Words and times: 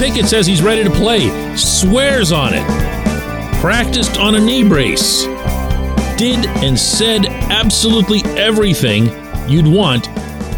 Pickett 0.00 0.24
says 0.24 0.46
he's 0.46 0.62
ready 0.62 0.82
to 0.82 0.88
play, 0.88 1.28
swears 1.54 2.32
on 2.32 2.54
it. 2.54 2.66
Practiced 3.60 4.18
on 4.18 4.34
a 4.34 4.40
knee 4.40 4.66
brace. 4.66 5.24
Did 6.16 6.46
and 6.64 6.78
said 6.78 7.26
absolutely 7.26 8.20
everything 8.34 9.10
you'd 9.46 9.66
want 9.66 10.08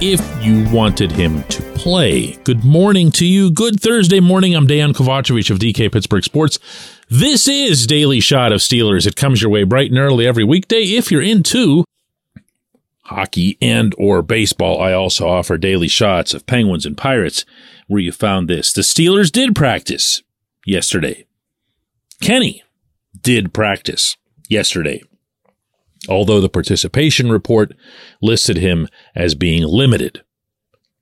if 0.00 0.20
you 0.40 0.64
wanted 0.70 1.10
him 1.10 1.42
to 1.48 1.60
play. 1.74 2.36
Good 2.44 2.62
morning 2.62 3.10
to 3.10 3.26
you. 3.26 3.50
Good 3.50 3.80
Thursday 3.80 4.20
morning. 4.20 4.54
I'm 4.54 4.68
Dejan 4.68 4.94
Kovacevic 4.94 5.50
of 5.50 5.58
DK 5.58 5.90
Pittsburgh 5.90 6.22
Sports. 6.22 6.60
This 7.10 7.48
is 7.48 7.84
Daily 7.88 8.20
Shot 8.20 8.52
of 8.52 8.60
Steelers. 8.60 9.08
It 9.08 9.16
comes 9.16 9.42
your 9.42 9.50
way 9.50 9.64
bright 9.64 9.90
and 9.90 9.98
early 9.98 10.24
every 10.24 10.44
weekday 10.44 10.82
if 10.82 11.10
you're 11.10 11.20
into 11.20 11.84
hockey 13.06 13.58
and 13.60 13.92
or 13.98 14.22
baseball. 14.22 14.80
I 14.80 14.92
also 14.92 15.26
offer 15.26 15.58
daily 15.58 15.88
shots 15.88 16.32
of 16.32 16.46
Penguins 16.46 16.86
and 16.86 16.96
Pirates 16.96 17.44
where 17.86 18.00
you 18.00 18.12
found 18.12 18.48
this. 18.48 18.72
The 18.72 18.82
Steelers 18.82 19.30
did 19.30 19.54
practice 19.54 20.22
yesterday. 20.66 21.26
Kenny 22.20 22.62
did 23.20 23.52
practice 23.52 24.16
yesterday. 24.48 25.02
Although 26.08 26.40
the 26.40 26.48
participation 26.48 27.30
report 27.30 27.72
listed 28.20 28.56
him 28.56 28.88
as 29.14 29.34
being 29.34 29.62
limited. 29.62 30.22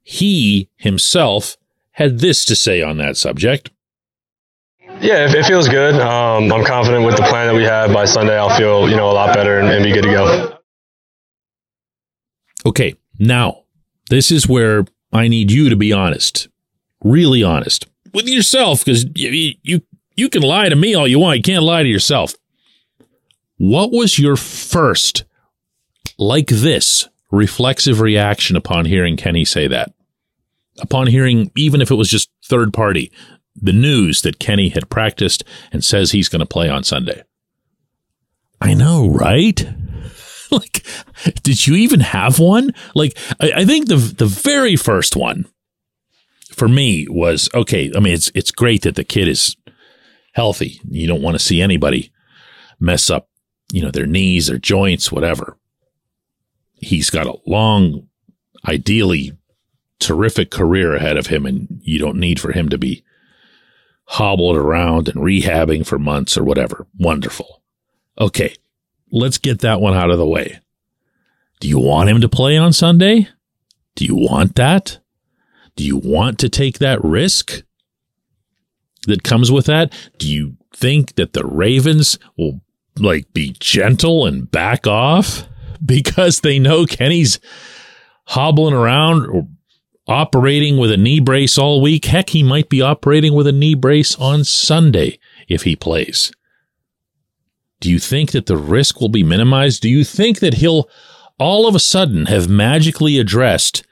He 0.02 0.68
himself 0.76 1.56
had 1.92 2.18
this 2.18 2.44
to 2.46 2.56
say 2.56 2.82
on 2.82 2.98
that 2.98 3.16
subject. 3.16 3.70
Yeah, 5.00 5.24
it, 5.26 5.34
it 5.34 5.46
feels 5.46 5.68
good. 5.68 5.94
Um, 5.94 6.52
I'm 6.52 6.64
confident 6.64 7.06
with 7.06 7.16
the 7.16 7.22
plan 7.22 7.46
that 7.46 7.54
we 7.54 7.64
have. 7.64 7.92
By 7.92 8.04
Sunday, 8.04 8.36
I'll 8.36 8.56
feel 8.56 8.88
you 8.88 8.96
know 8.96 9.10
a 9.10 9.12
lot 9.12 9.34
better 9.34 9.58
and, 9.58 9.68
and 9.68 9.84
be 9.84 9.92
good 9.92 10.02
to 10.02 10.10
go. 10.10 10.58
Okay, 12.66 12.94
now 13.18 13.64
this 14.10 14.30
is 14.30 14.46
where 14.46 14.84
I 15.12 15.28
need 15.28 15.50
you 15.50 15.70
to 15.70 15.76
be 15.76 15.92
honest, 15.92 16.48
really 17.02 17.42
honest 17.42 17.86
with 18.12 18.26
yourself, 18.26 18.84
because 18.84 19.04
you, 19.14 19.54
you 19.62 19.80
you 20.16 20.28
can 20.28 20.42
lie 20.42 20.68
to 20.68 20.76
me 20.76 20.94
all 20.94 21.08
you 21.08 21.18
want. 21.18 21.38
You 21.38 21.42
can't 21.42 21.64
lie 21.64 21.82
to 21.82 21.88
yourself. 21.88 22.34
What 23.56 23.90
was 23.92 24.18
your 24.18 24.36
first, 24.36 25.24
like 26.18 26.48
this, 26.48 27.08
reflexive 27.30 28.00
reaction 28.00 28.56
upon 28.56 28.86
hearing 28.86 29.16
Kenny 29.16 29.44
say 29.44 29.68
that? 29.68 29.92
Upon 30.80 31.06
hearing, 31.06 31.50
even 31.56 31.80
if 31.80 31.90
it 31.90 31.96
was 31.96 32.08
just 32.08 32.30
third 32.44 32.72
party, 32.72 33.12
the 33.54 33.72
news 33.72 34.22
that 34.22 34.38
Kenny 34.38 34.70
had 34.70 34.90
practiced 34.90 35.44
and 35.72 35.84
says 35.84 36.12
he's 36.12 36.28
going 36.28 36.40
to 36.40 36.46
play 36.46 36.68
on 36.68 36.84
Sunday. 36.84 37.22
I 38.60 38.74
know, 38.74 39.08
right? 39.08 39.66
like, 40.50 40.84
did 41.42 41.66
you 41.66 41.74
even 41.76 42.00
have 42.00 42.38
one? 42.38 42.74
Like, 42.94 43.16
I, 43.40 43.52
I, 43.56 43.64
think 43.64 43.88
the 43.88 43.96
the 43.96 44.26
very 44.26 44.76
first 44.76 45.16
one 45.16 45.46
for 46.60 46.68
me 46.68 47.06
was 47.08 47.48
okay. 47.54 47.90
I 47.96 48.00
mean, 48.00 48.14
it's 48.14 48.30
it's 48.34 48.50
great 48.50 48.82
that 48.82 48.94
the 48.94 49.04
kid 49.04 49.28
is 49.28 49.56
healthy. 50.34 50.80
You 50.88 51.08
don't 51.08 51.22
want 51.22 51.34
to 51.34 51.44
see 51.44 51.60
anybody 51.60 52.12
mess 52.78 53.10
up, 53.10 53.28
you 53.72 53.82
know, 53.82 53.90
their 53.90 54.06
knees, 54.06 54.46
their 54.46 54.58
joints, 54.58 55.10
whatever. 55.10 55.56
He's 56.74 57.10
got 57.10 57.26
a 57.26 57.38
long, 57.46 58.08
ideally 58.66 59.32
terrific 59.98 60.50
career 60.50 60.94
ahead 60.94 61.16
of 61.16 61.26
him, 61.26 61.46
and 61.46 61.80
you 61.82 61.98
don't 61.98 62.20
need 62.20 62.38
for 62.38 62.52
him 62.52 62.68
to 62.68 62.78
be 62.78 63.04
hobbled 64.04 64.56
around 64.56 65.08
and 65.08 65.18
rehabbing 65.18 65.86
for 65.86 65.98
months 65.98 66.36
or 66.36 66.44
whatever. 66.44 66.86
Wonderful. 66.98 67.62
Okay 68.18 68.54
let's 69.10 69.38
get 69.38 69.60
that 69.60 69.80
one 69.80 69.94
out 69.94 70.10
of 70.10 70.18
the 70.18 70.26
way. 70.26 70.60
Do 71.60 71.68
you 71.68 71.78
want 71.78 72.08
him 72.08 72.20
to 72.20 72.28
play 72.28 72.56
on 72.56 72.72
Sunday? 72.72 73.28
Do 73.96 74.04
you 74.04 74.16
want 74.16 74.54
that? 74.56 74.99
Do 75.76 75.84
you 75.84 75.96
want 75.96 76.38
to 76.40 76.48
take 76.48 76.78
that 76.78 77.02
risk 77.04 77.62
that 79.06 79.22
comes 79.22 79.50
with 79.50 79.66
that? 79.66 79.92
Do 80.18 80.28
you 80.28 80.56
think 80.74 81.14
that 81.16 81.32
the 81.32 81.44
Ravens 81.44 82.18
will 82.36 82.60
like 82.98 83.32
be 83.32 83.56
gentle 83.58 84.26
and 84.26 84.50
back 84.50 84.86
off 84.86 85.46
because 85.84 86.40
they 86.40 86.58
know 86.58 86.86
Kenny's 86.86 87.40
hobbling 88.26 88.74
around 88.74 89.26
or 89.26 89.48
operating 90.06 90.76
with 90.76 90.90
a 90.90 90.96
knee 90.96 91.20
brace 91.20 91.56
all 91.56 91.80
week? 91.80 92.04
Heck, 92.06 92.30
he 92.30 92.42
might 92.42 92.68
be 92.68 92.82
operating 92.82 93.34
with 93.34 93.46
a 93.46 93.52
knee 93.52 93.74
brace 93.74 94.14
on 94.16 94.44
Sunday 94.44 95.18
if 95.48 95.62
he 95.62 95.76
plays. 95.76 96.32
Do 97.80 97.90
you 97.90 97.98
think 97.98 98.32
that 98.32 98.46
the 98.46 98.58
risk 98.58 99.00
will 99.00 99.08
be 99.08 99.22
minimized? 99.22 99.80
Do 99.80 99.88
you 99.88 100.04
think 100.04 100.40
that 100.40 100.54
he'll 100.54 100.88
all 101.38 101.66
of 101.66 101.74
a 101.74 101.80
sudden 101.80 102.26
have 102.26 102.48
magically 102.48 103.18
addressed 103.18 103.82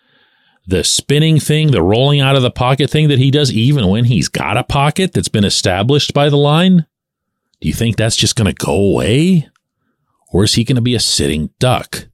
the 0.69 0.84
spinning 0.84 1.41
thing, 1.41 1.71
the 1.71 1.83
rolling 1.83 2.21
out 2.21 2.37
of 2.37 2.43
the 2.43 2.51
pocket 2.51 2.91
thing 2.91 3.09
that 3.09 3.19
he 3.19 3.31
does 3.31 3.51
even 3.51 3.89
when 3.89 4.05
he's 4.05 4.29
got 4.29 4.59
a 4.59 4.62
pocket 4.62 5.15
that's 5.15 5.29
been 5.29 5.45
established 5.45 6.12
by 6.12 6.29
the 6.29 6.37
line? 6.37 6.87
Do 7.61 7.69
you 7.69 7.75
think 7.75 7.97
that's 7.97 8.17
just 8.17 8.37
going 8.37 8.55
to 8.55 8.67
go 8.67 8.75
away? 8.75 9.49
Or 10.31 10.45
is 10.45 10.55
he 10.55 10.65
going 10.65 10.77
to 10.77 10.83
be 10.83 10.95
a 10.95 11.01
sitting 11.01 11.49
duck? 11.59 12.09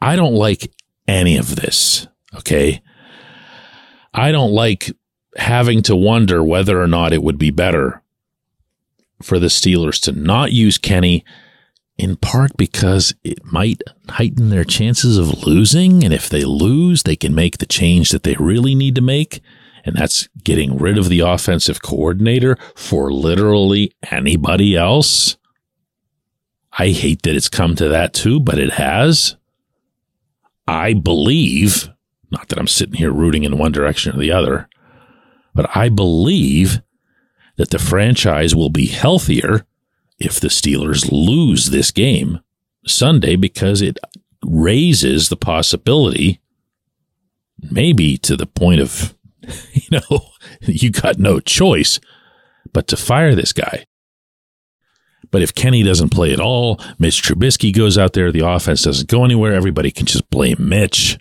I 0.00 0.14
don't 0.14 0.34
like 0.34 0.72
any 1.08 1.36
of 1.36 1.56
this. 1.56 2.06
Okay. 2.36 2.82
I 4.14 4.30
don't 4.30 4.52
like 4.52 4.92
having 5.36 5.82
to 5.82 5.96
wonder 5.96 6.42
whether 6.44 6.80
or 6.80 6.86
not 6.86 7.12
it 7.12 7.22
would 7.22 7.36
be 7.36 7.50
better 7.50 8.00
for 9.20 9.40
the 9.40 9.48
Steelers 9.48 10.00
to 10.02 10.12
not 10.12 10.52
use 10.52 10.78
Kenny 10.78 11.24
in 12.00 12.16
part 12.16 12.56
because 12.56 13.14
it 13.22 13.44
might 13.44 13.82
heighten 14.08 14.48
their 14.48 14.64
chances 14.64 15.18
of 15.18 15.46
losing. 15.46 16.02
And 16.02 16.14
if 16.14 16.28
they 16.30 16.44
lose, 16.44 17.02
they 17.02 17.14
can 17.14 17.34
make 17.34 17.58
the 17.58 17.66
change 17.66 18.10
that 18.10 18.22
they 18.22 18.34
really 18.38 18.74
need 18.74 18.94
to 18.94 19.02
make. 19.02 19.42
And 19.84 19.96
that's 19.96 20.28
getting 20.42 20.78
rid 20.78 20.96
of 20.96 21.10
the 21.10 21.20
offensive 21.20 21.82
coordinator 21.82 22.56
for 22.74 23.12
literally 23.12 23.92
anybody 24.10 24.76
else. 24.76 25.36
I 26.72 26.88
hate 26.88 27.22
that 27.22 27.36
it's 27.36 27.48
come 27.48 27.76
to 27.76 27.88
that 27.88 28.14
too, 28.14 28.40
but 28.40 28.58
it 28.58 28.72
has. 28.72 29.36
I 30.66 30.94
believe, 30.94 31.90
not 32.30 32.48
that 32.48 32.58
I'm 32.58 32.66
sitting 32.66 32.94
here 32.94 33.12
rooting 33.12 33.44
in 33.44 33.58
one 33.58 33.72
direction 33.72 34.14
or 34.14 34.18
the 34.18 34.32
other, 34.32 34.68
but 35.54 35.76
I 35.76 35.90
believe 35.90 36.80
that 37.56 37.70
the 37.70 37.78
franchise 37.78 38.54
will 38.54 38.70
be 38.70 38.86
healthier 38.86 39.66
if 40.20 40.38
the 40.38 40.48
Steelers 40.48 41.10
lose 41.10 41.70
this 41.70 41.90
game 41.90 42.40
Sunday 42.86 43.36
because 43.36 43.82
it 43.82 43.98
raises 44.44 45.28
the 45.28 45.36
possibility, 45.36 46.40
maybe 47.70 48.16
to 48.18 48.36
the 48.36 48.46
point 48.46 48.80
of, 48.80 49.14
you 49.72 49.98
know, 49.98 50.30
you 50.60 50.90
got 50.90 51.18
no 51.18 51.40
choice 51.40 51.98
but 52.72 52.86
to 52.88 52.96
fire 52.96 53.34
this 53.34 53.52
guy. 53.52 53.86
But 55.30 55.42
if 55.42 55.54
Kenny 55.54 55.82
doesn't 55.82 56.10
play 56.10 56.32
at 56.32 56.40
all, 56.40 56.80
Mitch 56.98 57.22
Trubisky 57.22 57.74
goes 57.74 57.96
out 57.96 58.14
there, 58.14 58.32
the 58.32 58.46
offense 58.46 58.82
doesn't 58.82 59.08
go 59.08 59.24
anywhere, 59.24 59.52
everybody 59.52 59.90
can 59.90 60.06
just 60.06 60.28
blame 60.28 60.56
Mitch. 60.58 61.18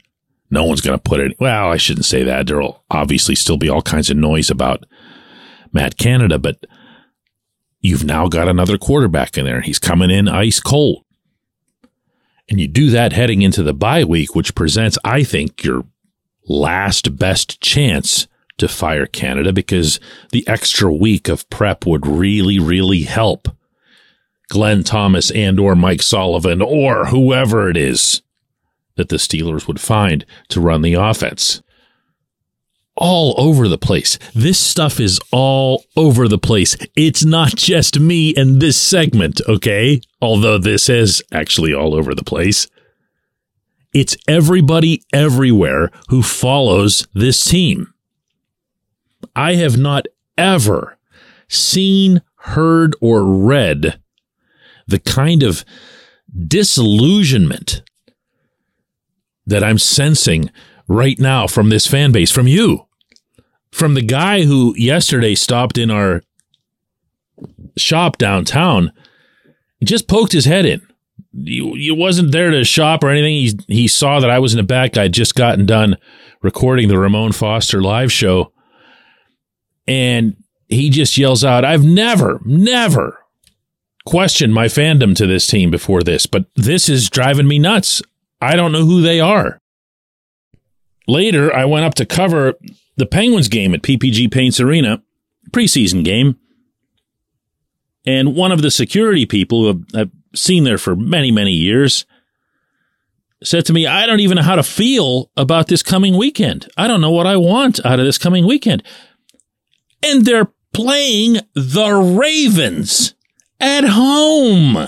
No 0.52 0.64
one's 0.64 0.82
going 0.82 0.98
to 0.98 1.04
put 1.04 1.20
it. 1.20 1.40
Well, 1.40 1.70
I 1.70 1.78
shouldn't 1.78 2.06
say 2.06 2.24
that. 2.24 2.48
There'll 2.48 2.84
obviously 2.90 3.36
still 3.36 3.58
be 3.58 3.70
all 3.70 3.84
kinds 3.84 4.10
of 4.10 4.18
noise 4.18 4.50
about 4.50 4.84
Matt 5.72 5.98
Canada, 5.98 6.40
but 6.40 6.66
you've 7.82 8.04
now 8.04 8.28
got 8.28 8.48
another 8.48 8.78
quarterback 8.78 9.38
in 9.38 9.46
there. 9.46 9.62
He's 9.62 9.80
coming 9.80 10.10
in 10.10 10.28
ice 10.28 10.60
cold. 10.60 11.04
And 12.50 12.60
you 12.60 12.68
do 12.68 12.90
that 12.90 13.14
heading 13.14 13.42
into 13.42 13.62
the 13.62 13.74
bye 13.74 14.04
week, 14.04 14.36
which 14.36 14.56
presents, 14.56 14.98
I 15.04 15.24
think, 15.24 15.64
your 15.64 15.86
last 16.48 17.16
best 17.18 17.62
chance 17.62 18.28
to 18.58 18.68
fire 18.68 19.06
Canada 19.06 19.54
because 19.54 20.00
the 20.32 20.48
extra 20.48 20.92
week 20.92 21.30
of 21.30 21.50
prep 21.50 21.86
would 21.86 22.06
really, 22.06 22.60
really 22.60 23.04
help 23.04 23.48
Glenn 24.50 24.84
Thomas 24.84 25.32
and 25.32 25.60
or 25.60 25.76
Mike 25.76 26.02
Sullivan 26.02 26.62
or 26.62 27.06
whoever 27.06 27.70
it 27.70 27.78
is 27.78 28.22
that 28.96 29.10
the 29.10 29.18
Steelers 29.18 29.68
would 29.68 29.80
find 29.80 30.26
to 30.50 30.60
run 30.60 30.82
the 30.82 30.96
offense 30.96 31.62
all 33.00 33.34
over 33.38 33.68
the 33.68 33.78
place. 33.78 34.20
This 34.36 34.60
stuff 34.60 35.00
is 35.00 35.20
all 35.32 35.86
over 35.96 36.28
the 36.28 36.38
place. 36.38 36.78
It's 36.96 37.26
not 37.26 37.56
just 37.56 38.00
me 38.00 38.36
and 38.36 38.62
this 38.62 38.80
segment, 38.80 39.42
okay? 39.48 40.02
Although 40.22 40.60
this 40.60 40.90
is 40.90 41.24
actually 41.32 41.74
all 41.74 41.96
over 41.96 42.14
the 42.14 42.24
place. 42.24 42.68
It's 43.94 44.18
everybody 44.28 45.04
everywhere 45.12 45.90
who 46.10 46.22
follows 46.22 47.08
this 47.14 47.44
team. 47.44 47.94
I 49.36 49.56
have 49.56 49.78
not 49.78 50.06
ever 50.38 50.98
seen, 51.48 52.22
heard, 52.36 52.96
or 53.02 53.24
read 53.24 54.00
the 54.88 55.00
kind 55.00 55.42
of 55.42 55.64
disillusionment 56.48 57.82
that 59.46 59.64
I'm 59.64 59.80
sensing 59.80 60.52
right 60.88 61.18
now 61.18 61.48
from 61.48 61.70
this 61.70 61.88
fan 61.88 62.12
base, 62.12 62.32
from 62.32 62.48
you 62.48 62.86
from 63.72 63.94
the 63.94 64.02
guy 64.02 64.44
who 64.44 64.74
yesterday 64.78 65.36
stopped 65.36 65.78
in 65.78 65.92
our 65.92 66.22
shop 67.78 68.18
downtown, 68.18 68.92
just 69.84 70.08
poked 70.08 70.34
his 70.34 70.46
head 70.46 70.66
in 70.66 70.82
he, 71.34 71.72
he 71.78 71.92
wasn't 71.92 72.32
there 72.32 72.52
to 72.52 72.64
shop 72.64 73.04
or 73.04 73.10
anything. 73.10 73.34
He 73.34 73.82
he 73.82 73.88
saw 73.88 74.20
that 74.20 74.30
I 74.30 74.40
was 74.40 74.54
in 74.54 74.58
the 74.58 74.64
back. 74.64 74.98
I'd 74.98 75.14
just 75.14 75.36
gotten 75.36 75.66
done 75.66 75.98
recording 76.42 76.88
the 76.88 76.98
Ramon 76.98 77.32
Foster 77.32 77.82
live 77.82 78.12
show, 78.12 78.52
and 79.88 80.36
he 80.68 80.90
just 80.90 81.18
yells 81.18 81.44
out, 81.44 81.66
"I've 81.66 81.86
never, 81.86 82.42
never 82.46 83.20
questioned 84.06 84.54
my 84.54 84.66
fandom 84.66 85.16
to 85.16 85.28
this 85.28 85.46
team 85.46 85.70
before 85.70 86.02
this, 86.02 86.26
but 86.26 86.46
this 86.56 86.90
is 86.90 87.10
driving 87.10 87.48
me 87.48 87.60
nuts. 87.60 88.02
I 88.42 88.56
don't 88.56 88.72
know 88.72 88.86
who 88.86 89.02
they 89.02 89.20
are." 89.20 89.60
Later, 91.08 91.54
I 91.54 91.66
went 91.66 91.86
up 91.86 91.96
to 91.96 92.06
cover 92.06 92.54
the 93.00 93.06
Penguins 93.06 93.48
game 93.48 93.74
at 93.74 93.82
PPG 93.82 94.32
Paints 94.32 94.60
Arena, 94.60 95.02
preseason 95.52 96.04
game. 96.04 96.38
And 98.06 98.36
one 98.36 98.52
of 98.52 98.62
the 98.62 98.72
security 98.72 99.26
people 99.26 99.64
who 99.64 99.86
I've 99.96 100.12
seen 100.36 100.64
there 100.64 100.78
for 100.78 100.96
many, 100.96 101.32
many 101.32 101.52
years 101.52 102.06
said 103.44 103.66
to 103.66 103.74
me, 103.74 103.88
I 103.88 104.06
don't 104.06 104.20
even 104.20 104.36
know 104.36 104.44
how 104.44 104.56
to 104.56 104.64
feel 104.64 105.32
about 105.38 105.68
this 105.68 105.82
coming 105.82 106.18
weekend. 106.18 106.68
I 106.78 106.88
don't 106.88 107.02
know 107.02 107.12
what 107.12 107.28
I 107.28 107.38
want 107.38 107.84
out 107.86 108.00
of 108.00 108.06
this 108.06 108.18
coming 108.18 108.46
weekend. 108.46 108.84
And 110.04 110.26
they're 110.26 110.52
playing 110.74 111.40
the 111.54 111.94
Ravens 111.94 113.16
at 113.60 113.86
home. 113.86 114.88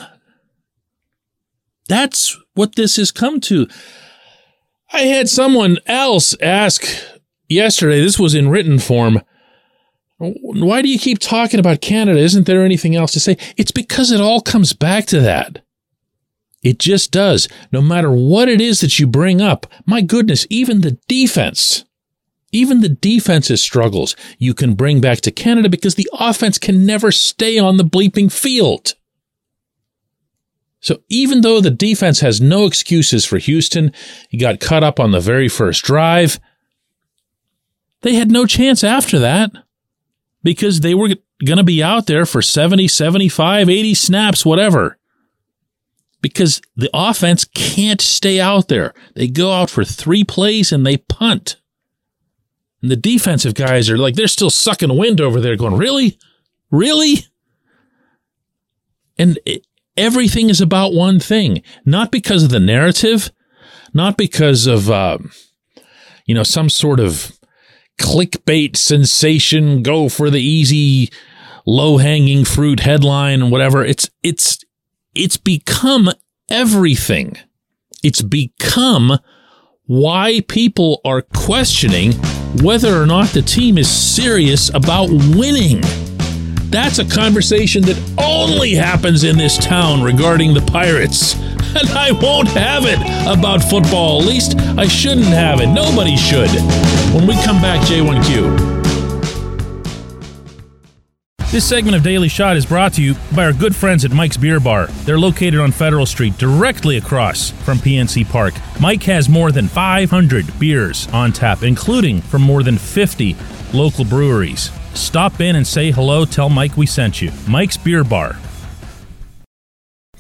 That's 1.88 2.38
what 2.54 2.75
this 2.75 2.98
has 2.98 3.12
come 3.12 3.40
to. 3.42 3.68
I 4.94 5.02
had 5.02 5.30
someone 5.30 5.78
else 5.86 6.36
ask 6.42 6.86
yesterday, 7.51 8.01
this 8.01 8.19
was 8.19 8.36
in 8.36 8.50
written 8.50 8.80
form. 8.80 9.21
Why 10.18 10.81
do 10.81 10.89
you 10.89 11.00
keep 11.00 11.19
talking 11.19 11.59
about 11.59 11.81
Canada? 11.81 12.19
Isn't 12.19 12.45
there 12.45 12.63
anything 12.63 12.95
else 12.95 13.12
to 13.13 13.19
say? 13.19 13.38
It's 13.57 13.71
because 13.71 14.12
it 14.12 14.21
all 14.21 14.42
comes 14.42 14.74
back 14.74 15.06
to 15.07 15.19
that. 15.21 15.63
It 16.63 16.77
just 16.77 17.12
does. 17.12 17.48
No 17.71 17.81
matter 17.81 18.12
what 18.12 18.48
it 18.48 18.62
is 18.62 18.81
that 18.81 19.00
you 19.00 19.07
bring 19.07 19.42
up, 19.42 19.65
my 19.86 20.01
goodness, 20.01 20.45
even 20.50 20.81
the 20.81 21.00
defense, 21.07 21.86
even 22.51 22.81
the 22.81 22.89
defense's 22.89 23.62
struggles, 23.62 24.15
you 24.38 24.54
can 24.54 24.75
bring 24.75 25.01
back 25.01 25.21
to 25.21 25.31
Canada 25.31 25.69
because 25.69 25.95
the 25.95 26.09
offense 26.13 26.59
can 26.59 26.86
never 26.86 27.12
stay 27.12 27.57
on 27.57 27.77
the 27.77 27.83
bleeping 27.83 28.31
field. 28.31 28.94
So 30.81 31.01
even 31.09 31.42
though 31.42 31.62
the 31.62 31.71
defense 31.71 32.19
has 32.19 32.42
no 32.42 32.65
excuses 32.65 33.25
for 33.25 33.38
Houston, 33.38 33.92
he 34.30 34.38
got 34.38 34.59
cut 34.59 34.83
up 34.83 35.00
on 35.00 35.12
the 35.12 35.19
very 35.19 35.47
first 35.47 35.83
drive. 35.83 36.39
They 38.01 38.15
had 38.15 38.31
no 38.31 38.45
chance 38.45 38.83
after 38.83 39.19
that 39.19 39.51
because 40.44 40.80
they 40.80 40.94
were 40.94 41.09
going 41.45 41.57
to 41.57 41.63
be 41.63 41.83
out 41.83 42.07
there 42.07 42.25
for 42.25 42.42
70, 42.42 42.88
75, 42.88 43.69
80 43.69 43.94
snaps, 43.94 44.45
whatever. 44.45 44.98
Because 46.21 46.62
the 46.75 46.89
offense 46.94 47.45
can't 47.45 48.01
stay 48.01 48.39
out 48.39 48.68
there. 48.68 48.94
They 49.15 49.27
go 49.27 49.51
out 49.51 49.69
for 49.69 49.83
three 49.83 50.24
plays 50.24 50.71
and 50.71 50.86
they 50.86 50.98
punt. 50.98 51.57
And 52.81 52.92
the 52.92 52.95
defensive 52.95 53.53
guys 53.53 53.89
are 53.89 53.98
like, 53.98 54.15
they're 54.15 54.27
still 54.27 54.50
sucking 54.50 54.95
wind 54.97 55.21
over 55.21 55.39
there 55.39 55.56
going, 55.56 55.77
really? 55.77 56.18
Really? 56.69 57.25
And 59.18 59.39
it, 59.45 59.65
everything 59.97 60.50
is 60.50 60.62
about 60.62 60.94
one 60.94 61.19
thing, 61.19 61.62
not 61.86 62.12
because 62.12 62.44
of 62.44 62.50
the 62.50 62.59
narrative, 62.59 63.31
not 63.94 64.18
because 64.18 64.68
of, 64.68 64.89
uh, 64.89 65.19
you 66.25 66.33
know, 66.33 66.44
some 66.44 66.69
sort 66.69 67.00
of 67.00 67.38
clickbait 68.01 68.75
sensation, 68.75 69.83
go 69.83 70.09
for 70.09 70.30
the 70.30 70.42
easy, 70.42 71.09
low 71.65 71.98
hanging 71.98 72.44
fruit 72.44 72.81
headline 72.81 73.50
whatever. 73.51 73.86
It's, 73.86 74.09
it's, 74.24 74.59
it's 75.13 75.38
become 75.38 76.09
everything. 76.50 77.38
It's 78.03 78.21
become 78.21 79.19
why 79.86 80.42
people 80.48 81.01
are 81.06 81.21
questioning 81.21 82.13
whether 82.63 83.01
or 83.01 83.06
not 83.06 83.30
the 83.30 83.42
team 83.42 83.77
is 83.77 83.89
serious 83.89 84.74
about 84.74 85.09
winning. 85.09 85.81
That's 86.71 87.00
a 87.00 87.06
conversation 87.06 87.83
that 87.83 88.00
only 88.18 88.71
happens 88.74 89.24
in 89.24 89.38
this 89.38 89.57
town 89.57 90.01
regarding 90.01 90.54
the 90.54 90.62
Pirates. 90.62 91.36
And 91.73 91.89
I 91.89 92.12
won't 92.12 92.50
have 92.50 92.83
it 92.85 93.00
about 93.27 93.63
football. 93.63 94.21
At 94.21 94.27
least 94.27 94.57
I 94.77 94.88
shouldn't 94.88 95.27
have 95.27 95.62
it. 95.62 95.68
Nobody 95.68 96.18
should. 96.18 96.50
When 97.13 97.27
we 97.27 97.35
come 97.44 97.62
back, 97.62 97.79
J1Q. 97.88 98.81
This 101.51 101.68
segment 101.68 101.97
of 101.97 102.03
Daily 102.03 102.29
Shot 102.29 102.56
is 102.56 102.65
brought 102.65 102.94
to 102.94 103.03
you 103.03 103.13
by 103.35 103.44
our 103.44 103.51
good 103.51 103.75
friends 103.75 104.06
at 104.06 104.12
Mike's 104.12 104.38
Beer 104.38 104.62
Bar. 104.62 104.88
They're 105.03 105.19
located 105.19 105.59
on 105.59 105.73
Federal 105.73 106.06
Street, 106.06 106.38
directly 106.38 106.95
across 106.95 107.51
from 107.51 107.77
PNC 107.77 108.29
Park. 108.29 108.53
Mike 108.79 109.03
has 109.03 109.27
more 109.27 109.51
than 109.51 109.68
500 109.68 110.57
beers 110.57 111.09
on 111.09 111.33
tap, 111.33 111.63
including 111.63 112.21
from 112.21 112.41
more 112.41 112.63
than 112.63 112.77
50 112.77 113.35
local 113.73 114.06
breweries. 114.06 114.71
Stop 114.94 115.41
in 115.41 115.57
and 115.57 115.68
say 115.68 115.91
hello. 115.91 116.23
Tell 116.23 116.47
Mike 116.47 116.77
we 116.77 116.85
sent 116.85 117.21
you. 117.21 117.31
Mike's 117.50 117.75
Beer 117.75 118.06
Bar. 118.06 118.38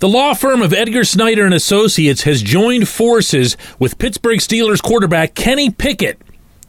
The 0.01 0.09
law 0.09 0.33
firm 0.33 0.63
of 0.63 0.73
Edgar 0.73 1.03
Snyder 1.03 1.45
and 1.45 1.53
Associates 1.53 2.23
has 2.23 2.41
joined 2.41 2.87
forces 2.87 3.55
with 3.77 3.99
Pittsburgh 3.99 4.39
Steelers 4.39 4.81
quarterback 4.81 5.35
Kenny 5.35 5.69
Pickett 5.69 6.19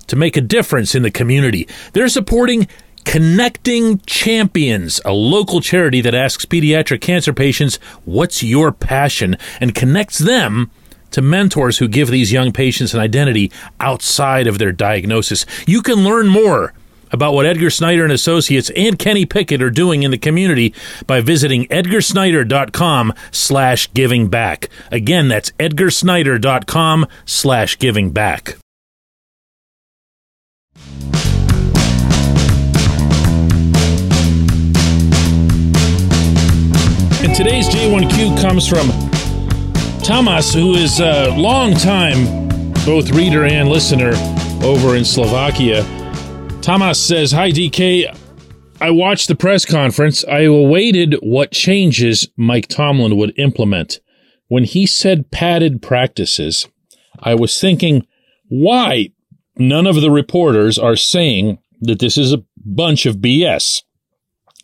to 0.08 0.16
make 0.16 0.36
a 0.36 0.42
difference 0.42 0.94
in 0.94 1.02
the 1.02 1.10
community. 1.10 1.66
They're 1.94 2.10
supporting 2.10 2.68
Connecting 3.06 4.00
Champions, 4.00 5.00
a 5.06 5.14
local 5.14 5.62
charity 5.62 6.02
that 6.02 6.14
asks 6.14 6.44
pediatric 6.44 7.00
cancer 7.00 7.32
patients, 7.32 7.76
What's 8.04 8.42
your 8.42 8.70
passion? 8.70 9.38
and 9.62 9.74
connects 9.74 10.18
them 10.18 10.70
to 11.12 11.22
mentors 11.22 11.78
who 11.78 11.88
give 11.88 12.10
these 12.10 12.32
young 12.32 12.52
patients 12.52 12.92
an 12.92 13.00
identity 13.00 13.50
outside 13.80 14.46
of 14.46 14.58
their 14.58 14.72
diagnosis. 14.72 15.46
You 15.66 15.80
can 15.80 16.04
learn 16.04 16.28
more 16.28 16.74
about 17.12 17.34
what 17.34 17.46
Edgar 17.46 17.70
Snyder 17.70 18.02
and 18.02 18.12
Associates 18.12 18.70
and 18.74 18.98
Kenny 18.98 19.26
Pickett 19.26 19.62
are 19.62 19.70
doing 19.70 20.02
in 20.02 20.10
the 20.10 20.18
community 20.18 20.74
by 21.06 21.20
visiting 21.20 21.66
edgarsnyder.com 21.66 23.12
slash 23.30 23.92
giving 23.92 24.28
back. 24.28 24.68
Again, 24.90 25.28
that's 25.28 25.50
edgarsnyder.com 25.52 27.06
slash 27.24 27.78
giving 27.78 28.10
back. 28.10 28.56
And 37.24 37.36
today's 37.36 37.68
J1Q 37.68 38.40
comes 38.40 38.66
from 38.66 38.90
Thomas, 40.02 40.52
who 40.52 40.74
is 40.74 40.98
a 40.98 41.28
long 41.36 41.74
time 41.74 42.42
both 42.84 43.10
reader 43.10 43.44
and 43.44 43.68
listener 43.68 44.12
over 44.64 44.96
in 44.96 45.04
Slovakia. 45.04 45.84
Thomas 46.62 47.00
says, 47.00 47.32
Hi, 47.32 47.50
DK. 47.50 48.16
I 48.80 48.90
watched 48.92 49.26
the 49.26 49.34
press 49.34 49.64
conference. 49.64 50.24
I 50.24 50.42
awaited 50.42 51.16
what 51.20 51.50
changes 51.50 52.28
Mike 52.36 52.68
Tomlin 52.68 53.16
would 53.16 53.36
implement. 53.36 53.98
When 54.46 54.62
he 54.62 54.86
said 54.86 55.32
padded 55.32 55.82
practices, 55.82 56.68
I 57.18 57.34
was 57.34 57.60
thinking, 57.60 58.06
why 58.48 59.08
none 59.56 59.88
of 59.88 60.00
the 60.00 60.12
reporters 60.12 60.78
are 60.78 60.94
saying 60.94 61.58
that 61.80 61.98
this 61.98 62.16
is 62.16 62.32
a 62.32 62.44
bunch 62.64 63.06
of 63.06 63.16
BS? 63.16 63.82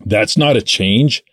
That's 0.06 0.38
not 0.38 0.56
a 0.56 0.62
change. 0.62 1.24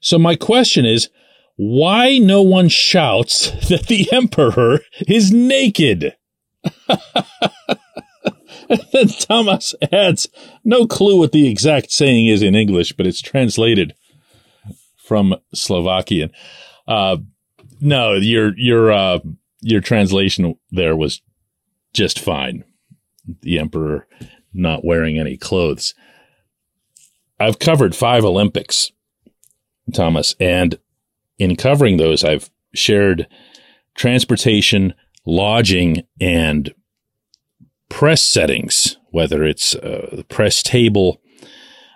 So 0.00 0.18
my 0.18 0.36
question 0.36 0.84
is, 0.84 1.08
why 1.56 2.18
no 2.18 2.42
one 2.42 2.68
shouts 2.68 3.50
that 3.70 3.86
the 3.86 4.06
emperor 4.12 4.80
is 5.08 5.32
naked? 5.32 6.14
then 8.92 9.08
Thomas 9.20 9.74
adds, 9.92 10.28
no 10.64 10.86
clue 10.86 11.18
what 11.18 11.32
the 11.32 11.48
exact 11.48 11.90
saying 11.92 12.26
is 12.26 12.42
in 12.42 12.54
English, 12.54 12.92
but 12.92 13.06
it's 13.06 13.20
translated 13.20 13.94
from 14.96 15.34
Slovakian. 15.52 16.30
Uh, 16.86 17.18
no, 17.80 18.14
your 18.14 18.56
your 18.56 18.92
uh, 18.92 19.18
your 19.60 19.80
translation 19.80 20.54
there 20.70 20.96
was 20.96 21.22
just 21.92 22.18
fine. 22.18 22.64
The 23.42 23.58
emperor 23.58 24.06
not 24.52 24.84
wearing 24.84 25.18
any 25.18 25.36
clothes. 25.36 25.94
I've 27.38 27.58
covered 27.58 27.96
five 27.96 28.24
Olympics, 28.24 28.92
Thomas, 29.94 30.34
and 30.38 30.78
in 31.38 31.56
covering 31.56 31.96
those, 31.96 32.22
I've 32.22 32.50
shared 32.74 33.26
transportation, 33.94 34.94
lodging, 35.24 36.02
and 36.20 36.72
press 37.90 38.22
settings, 38.22 38.96
whether 39.10 39.44
it's 39.44 39.74
uh, 39.74 40.08
the 40.12 40.24
press 40.24 40.62
table, 40.62 41.20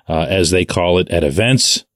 uh, 0.06 0.26
as 0.28 0.50
they 0.50 0.66
call 0.66 0.98
it 0.98 1.08
at 1.08 1.24
events, 1.24 1.86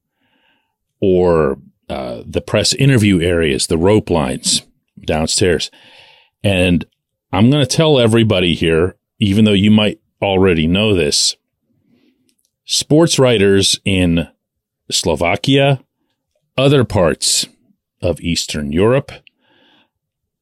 or 1.00 1.59
uh, 1.90 2.23
the 2.25 2.40
press 2.40 2.73
interview 2.73 3.21
areas, 3.21 3.67
the 3.67 3.76
rope 3.76 4.09
lines 4.09 4.62
downstairs. 5.05 5.71
And 6.43 6.87
I'm 7.33 7.50
going 7.50 7.64
to 7.64 7.76
tell 7.76 7.99
everybody 7.99 8.55
here, 8.55 8.97
even 9.19 9.45
though 9.45 9.52
you 9.52 9.71
might 9.71 10.00
already 10.23 10.67
know 10.67 10.95
this, 10.95 11.37
sports 12.64 13.19
writers 13.19 13.78
in 13.85 14.28
Slovakia, 14.90 15.83
other 16.57 16.85
parts 16.85 17.47
of 18.00 18.21
Eastern 18.21 18.73
Europe, 18.73 19.12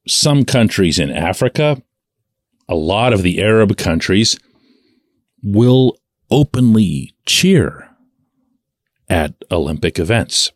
some 0.07 0.45
countries 0.45 0.99
in 0.99 1.11
Africa, 1.11 1.83
a 2.69 2.75
lot 2.75 3.13
of 3.13 3.23
the 3.23 3.43
Arab 3.43 3.77
countries 3.77 4.39
will 5.43 5.97
openly 6.31 7.15
cheer 7.25 7.89
at 9.09 9.35
Olympic 9.51 9.99
events. 9.99 10.51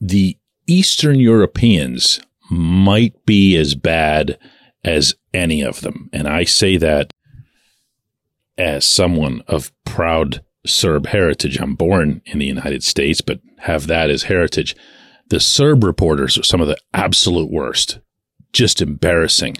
The 0.00 0.36
Eastern 0.66 1.18
Europeans 1.18 2.20
might 2.50 3.24
be 3.24 3.56
as 3.56 3.74
bad 3.74 4.38
as 4.84 5.14
any 5.32 5.62
of 5.62 5.80
them. 5.80 6.10
And 6.12 6.26
I 6.26 6.44
say 6.44 6.76
that 6.76 7.12
as 8.58 8.86
someone 8.86 9.42
of 9.46 9.72
proud 9.84 10.42
Serb 10.66 11.06
heritage. 11.06 11.58
I'm 11.58 11.74
born 11.74 12.20
in 12.26 12.38
the 12.38 12.46
United 12.46 12.82
States, 12.82 13.22
but 13.22 13.40
have 13.60 13.86
that 13.86 14.10
as 14.10 14.24
heritage. 14.24 14.76
The 15.30 15.40
Serb 15.40 15.82
reporters 15.82 16.36
are 16.36 16.42
some 16.42 16.60
of 16.60 16.68
the 16.68 16.76
absolute 16.92 17.50
worst. 17.50 17.98
Just 18.52 18.82
embarrassing. 18.82 19.56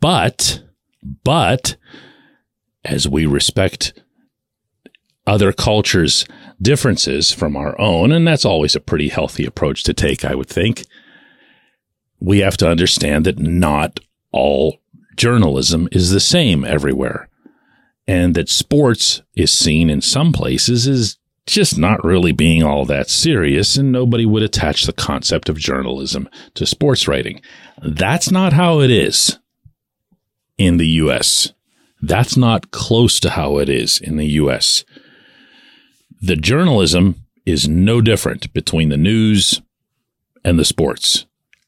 But, 0.00 0.62
but, 1.22 1.76
as 2.84 3.08
we 3.08 3.26
respect 3.26 3.92
other 5.26 5.52
cultures' 5.52 6.26
differences 6.60 7.32
from 7.32 7.56
our 7.56 7.78
own, 7.80 8.12
and 8.12 8.26
that's 8.26 8.44
always 8.44 8.74
a 8.74 8.80
pretty 8.80 9.08
healthy 9.08 9.44
approach 9.44 9.82
to 9.84 9.94
take, 9.94 10.24
I 10.24 10.34
would 10.34 10.48
think, 10.48 10.84
we 12.20 12.38
have 12.38 12.56
to 12.58 12.68
understand 12.68 13.26
that 13.26 13.38
not 13.38 14.00
all 14.32 14.78
journalism 15.16 15.88
is 15.92 16.10
the 16.10 16.20
same 16.20 16.64
everywhere. 16.64 17.28
And 18.06 18.34
that 18.34 18.50
sports 18.50 19.22
is 19.34 19.50
seen 19.50 19.88
in 19.88 20.02
some 20.02 20.32
places 20.32 20.86
as 20.86 21.16
just 21.46 21.78
not 21.78 22.04
really 22.04 22.32
being 22.32 22.62
all 22.62 22.84
that 22.86 23.08
serious, 23.08 23.76
and 23.76 23.92
nobody 23.92 24.26
would 24.26 24.42
attach 24.42 24.84
the 24.84 24.92
concept 24.92 25.48
of 25.48 25.58
journalism 25.58 26.28
to 26.54 26.66
sports 26.66 27.06
writing. 27.06 27.40
That's 27.82 28.30
not 28.30 28.52
how 28.52 28.80
it 28.80 28.90
is 28.90 29.38
in 30.58 30.76
the 30.76 30.86
US. 30.86 31.52
That's 32.00 32.36
not 32.36 32.70
close 32.70 33.18
to 33.20 33.30
how 33.30 33.58
it 33.58 33.68
is 33.68 33.98
in 33.98 34.16
the 34.16 34.26
US. 34.26 34.84
The 36.20 36.36
journalism 36.36 37.16
is 37.46 37.68
no 37.68 38.00
different 38.00 38.52
between 38.52 38.88
the 38.88 38.96
news 38.96 39.60
and 40.44 40.58
the 40.58 40.64
sports. 40.64 41.26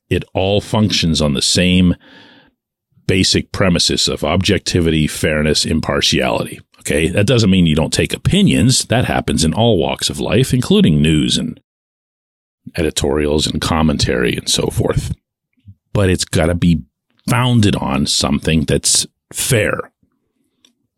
It 0.09 0.25
all 0.35 0.61
functions 0.61 1.21
on 1.21 1.35
the 1.35 1.43
same 1.43 1.95
basic 3.07 3.53
premises 3.53 4.09
of 4.09 4.25
objectivity, 4.25 5.07
fairness, 5.07 5.65
impartiality. 5.65 6.61
Okay. 6.81 7.09
That 7.09 7.27
doesn't 7.27 7.51
mean 7.51 7.67
you 7.67 7.75
don't 7.75 7.93
take 7.93 8.13
opinions. 8.13 8.85
That 8.87 9.07
happens 9.07 9.45
in 9.45 9.53
all 9.53 9.79
walks 9.79 10.09
of 10.11 10.21
life, 10.21 10.55
including 10.55 11.03
news 11.03 11.37
and 11.37 11.61
editorials 12.77 13.47
and 13.47 13.61
commentary 13.61 14.37
and 14.37 14.49
so 14.49 14.69
forth. 14.69 15.15
But 15.93 16.11
it's 16.11 16.25
got 16.25 16.47
to 16.47 16.55
be 16.55 16.83
founded 17.29 17.77
on 17.77 18.07
something 18.07 18.63
that's 18.63 19.07
fair. 19.33 19.93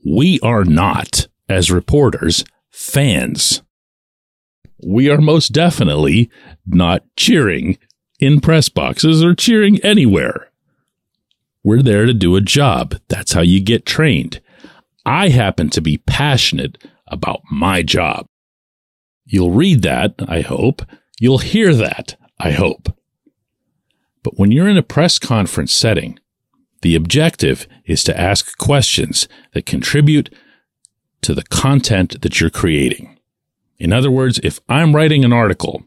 We 0.05 0.39
are 0.41 0.65
not, 0.65 1.29
as 1.49 1.71
reporters, 1.71 2.45
fans. 2.71 3.63
We 4.85 5.11
are 5.11 5.21
most 5.21 5.53
definitely 5.53 6.31
not 6.67 7.05
cheering 7.17 7.79
in 8.21 8.41
press 8.41 8.69
boxes 8.69 9.25
or 9.25 9.35
cheering 9.35 9.79
anywhere. 9.81 10.51
We're 11.65 11.83
there 11.83 12.07
to 12.07 12.15
do 12.15 12.37
a 12.37 12.41
job. 12.41 12.97
That's 13.09 13.33
how 13.33 13.43
you 13.43 13.61
get 13.61 13.85
trained. 13.85 14.41
I 15.05 15.31
happen 15.31 15.71
to 15.71 15.81
be 15.81 15.99
passionate 15.99 16.79
about 17.07 17.41
my 17.51 17.83
job. 17.83 18.27
You'll 19.25 19.51
read 19.51 19.83
that, 19.83 20.15
I 20.27 20.41
hope. 20.41 20.83
You'll 21.21 21.39
hear 21.39 21.75
that, 21.75 22.17
I 22.39 22.53
hope. 22.53 22.89
But 24.23 24.39
when 24.39 24.53
you're 24.53 24.69
in 24.69 24.77
a 24.77 24.83
press 24.83 25.19
conference 25.19 25.73
setting, 25.73 26.19
the 26.83 26.95
objective 26.95 27.67
is 27.87 28.05
to 28.05 28.19
ask 28.19 28.57
questions 28.59 29.29
that 29.53 29.67
contribute 29.67 30.33
to 31.23 31.35
the 31.35 31.43
content 31.45 32.21
that 32.23 32.41
you're 32.41 32.51
creating. 32.51 33.19
In 33.79 33.93
other 33.93 34.11
words, 34.11 34.41
if 34.43 34.61
I'm 34.69 34.95
writing 34.95 35.25
an 35.25 35.33
article 35.33 35.85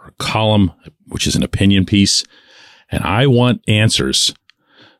or 0.00 0.08
a 0.08 0.22
column, 0.22 0.72
which 1.06 1.26
is 1.26 1.36
an 1.36 1.42
opinion 1.42 1.84
piece, 1.84 2.24
and 2.90 3.02
I 3.02 3.26
want 3.26 3.62
answers 3.68 4.34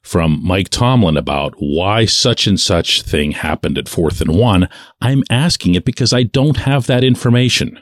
from 0.02 0.40
Mike 0.42 0.68
Tomlin 0.68 1.16
about 1.16 1.54
why 1.58 2.04
such 2.04 2.46
and 2.46 2.60
such 2.60 3.02
thing 3.02 3.32
happened 3.32 3.76
at 3.76 3.88
fourth 3.88 4.20
and 4.20 4.38
one, 4.38 4.68
I'm 5.00 5.24
asking 5.30 5.74
it 5.74 5.84
because 5.84 6.12
I 6.12 6.22
don't 6.22 6.58
have 6.58 6.86
that 6.86 7.04
information 7.04 7.80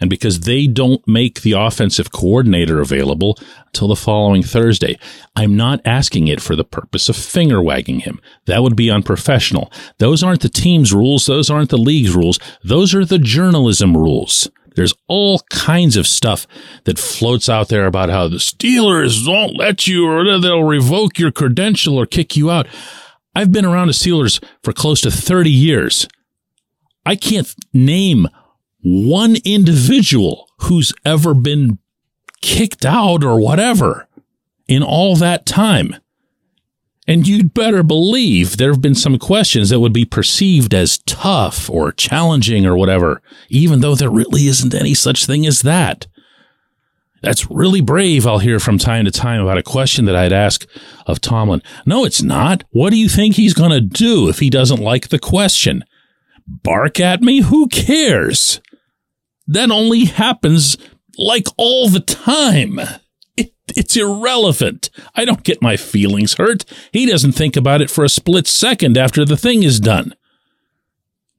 and 0.00 0.10
because 0.10 0.40
they 0.40 0.66
don't 0.66 1.06
make 1.06 1.42
the 1.42 1.52
offensive 1.52 2.12
coordinator 2.12 2.80
available 2.80 3.38
until 3.66 3.88
the 3.88 3.96
following 3.96 4.42
Thursday. 4.42 4.98
I'm 5.34 5.56
not 5.56 5.80
asking 5.84 6.28
it 6.28 6.40
for 6.40 6.56
the 6.56 6.64
purpose 6.64 7.08
of 7.08 7.16
finger 7.16 7.62
wagging 7.62 8.00
him. 8.00 8.20
That 8.46 8.62
would 8.62 8.76
be 8.76 8.90
unprofessional. 8.90 9.72
Those 9.98 10.22
aren't 10.22 10.42
the 10.42 10.48
team's 10.48 10.92
rules. 10.92 11.26
Those 11.26 11.50
aren't 11.50 11.70
the 11.70 11.78
league's 11.78 12.14
rules. 12.14 12.38
Those 12.62 12.94
are 12.94 13.04
the 13.04 13.18
journalism 13.18 13.96
rules. 13.96 14.50
There's 14.76 14.94
all 15.08 15.40
kinds 15.50 15.96
of 15.96 16.06
stuff 16.06 16.46
that 16.84 16.98
floats 16.98 17.48
out 17.48 17.68
there 17.68 17.86
about 17.86 18.10
how 18.10 18.28
the 18.28 18.36
Steelers 18.36 19.26
won't 19.26 19.56
let 19.56 19.86
you 19.86 20.06
or 20.06 20.38
they'll 20.38 20.64
revoke 20.64 21.18
your 21.18 21.32
credential 21.32 21.96
or 21.96 22.04
kick 22.04 22.36
you 22.36 22.50
out. 22.50 22.68
I've 23.34 23.52
been 23.52 23.64
around 23.64 23.88
the 23.88 23.94
Steelers 23.94 24.42
for 24.62 24.72
close 24.72 25.00
to 25.02 25.10
30 25.10 25.50
years. 25.50 26.06
I 27.06 27.16
can't 27.16 27.54
name 27.72 28.28
one 28.82 29.36
individual 29.44 30.48
who's 30.60 30.92
ever 31.04 31.34
been 31.34 31.78
kicked 32.40 32.84
out 32.84 33.24
or 33.24 33.40
whatever 33.40 34.08
in 34.68 34.82
all 34.82 35.16
that 35.16 35.46
time. 35.46 35.96
And 37.08 37.26
you'd 37.26 37.54
better 37.54 37.82
believe 37.82 38.56
there 38.56 38.72
have 38.72 38.82
been 38.82 38.96
some 38.96 39.18
questions 39.18 39.70
that 39.70 39.78
would 39.78 39.92
be 39.92 40.04
perceived 40.04 40.74
as 40.74 40.98
tough 40.98 41.70
or 41.70 41.92
challenging 41.92 42.66
or 42.66 42.76
whatever, 42.76 43.22
even 43.48 43.80
though 43.80 43.94
there 43.94 44.10
really 44.10 44.46
isn't 44.48 44.74
any 44.74 44.92
such 44.92 45.24
thing 45.24 45.46
as 45.46 45.62
that. 45.62 46.08
That's 47.22 47.50
really 47.50 47.80
brave, 47.80 48.26
I'll 48.26 48.38
hear 48.38 48.58
from 48.58 48.78
time 48.78 49.04
to 49.04 49.10
time 49.10 49.40
about 49.40 49.58
a 49.58 49.62
question 49.62 50.04
that 50.04 50.16
I'd 50.16 50.32
ask 50.32 50.66
of 51.06 51.20
Tomlin. 51.20 51.62
No, 51.84 52.04
it's 52.04 52.22
not. 52.22 52.64
What 52.70 52.90
do 52.90 52.96
you 52.96 53.08
think 53.08 53.34
he's 53.34 53.54
going 53.54 53.70
to 53.70 53.80
do 53.80 54.28
if 54.28 54.40
he 54.40 54.50
doesn't 54.50 54.82
like 54.82 55.08
the 55.08 55.18
question? 55.18 55.84
Bark 56.46 57.00
at 57.00 57.22
me? 57.22 57.42
Who 57.42 57.68
cares? 57.68 58.60
That 59.46 59.70
only 59.70 60.06
happens 60.06 60.76
like 61.18 61.46
all 61.56 61.88
the 61.88 62.00
time. 62.00 62.80
It, 63.36 63.52
it's 63.76 63.96
irrelevant. 63.96 64.90
I 65.14 65.24
don't 65.24 65.44
get 65.44 65.62
my 65.62 65.76
feelings 65.76 66.34
hurt. 66.34 66.64
He 66.92 67.06
doesn't 67.06 67.32
think 67.32 67.56
about 67.56 67.80
it 67.80 67.90
for 67.90 68.04
a 68.04 68.08
split 68.08 68.46
second 68.46 68.96
after 68.96 69.24
the 69.24 69.36
thing 69.36 69.62
is 69.62 69.80
done. 69.80 70.14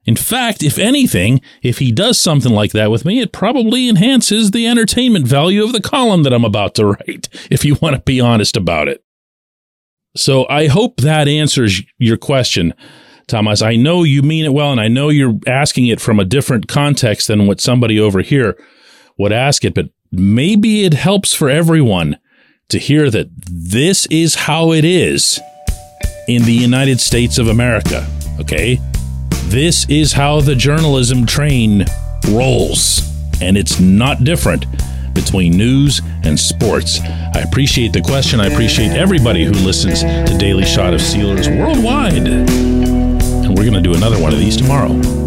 In 0.06 0.16
fact, 0.16 0.64
if 0.64 0.78
anything, 0.80 1.42
if 1.62 1.80
he 1.80 1.92
does 1.92 2.18
something 2.18 2.54
like 2.54 2.72
that 2.72 2.90
with 2.90 3.04
me, 3.04 3.20
it 3.20 3.34
probably 3.34 3.90
enhances 3.90 4.52
the 4.52 4.66
entertainment 4.66 5.28
value 5.28 5.66
of 5.66 5.74
the 5.74 5.82
column 5.82 6.24
that 6.24 6.34
I'm 6.34 6.46
about 6.46 6.76
to 6.76 6.86
write, 6.86 7.28
if 7.52 7.66
you 7.66 7.76
want 7.82 7.98
to 7.98 8.02
be 8.02 8.22
honest 8.22 8.56
about 8.56 8.88
it. 8.88 9.04
So 10.16 10.48
I 10.50 10.68
hope 10.68 11.02
that 11.02 11.28
answers 11.28 11.82
your 11.98 12.16
question, 12.16 12.74
Thomas. 13.28 13.62
I 13.62 13.76
know 13.76 14.04
you 14.04 14.22
mean 14.22 14.46
it 14.46 14.54
well, 14.54 14.72
and 14.72 14.80
I 14.80 14.88
know 14.88 15.10
you're 15.10 15.38
asking 15.46 15.88
it 15.88 16.00
from 16.00 16.20
a 16.20 16.26
different 16.26 16.68
context 16.68 17.28
than 17.28 17.46
what 17.46 17.60
somebody 17.60 18.00
over 18.00 18.22
here 18.22 18.58
would 19.18 19.34
ask 19.34 19.66
it, 19.66 19.74
but 19.74 19.90
maybe 20.12 20.86
it 20.86 20.94
helps 20.94 21.34
for 21.34 21.50
everyone 21.50 22.18
to 22.70 22.80
hear 22.80 23.10
that 23.10 23.28
this 23.50 24.06
is 24.08 24.36
how 24.36 24.72
it 24.72 24.86
is 24.86 25.40
in 26.28 26.44
the 26.44 26.54
United 26.54 27.00
States 27.00 27.38
of 27.38 27.48
America. 27.48 28.08
Okay? 28.40 28.80
This 29.46 29.90
is 29.90 30.14
how 30.14 30.42
the 30.42 30.56
journalism 30.56 31.26
train 31.26 31.86
rolls, 32.30 33.02
and 33.42 33.58
it's 33.58 33.80
not 33.80 34.24
different 34.24 34.66
between 35.14 35.58
news 35.58 36.02
and 36.24 36.40
sports. 36.40 37.00
I 37.02 37.40
appreciate 37.40 37.92
the 37.92 38.02
question. 38.02 38.40
I 38.40 38.48
appreciate 38.48 38.92
everybody 38.92 39.44
who 39.44 39.52
listens 39.52 40.02
to 40.02 40.38
Daily 40.38 40.66
Shot 40.66 40.94
of 40.94 41.02
Steelers 41.02 41.48
worldwide. 41.58 42.77
We're 43.58 43.64
going 43.64 43.74
to 43.74 43.82
do 43.82 43.96
another 43.96 44.22
one 44.22 44.32
of 44.32 44.38
these 44.38 44.56
tomorrow. 44.56 45.27